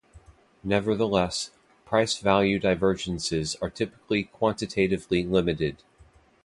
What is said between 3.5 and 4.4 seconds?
are typically